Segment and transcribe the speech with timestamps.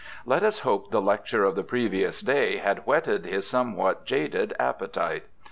[0.25, 5.25] Let us hope the lecture of the previous da}' had whetted his somewhat jaded appetite.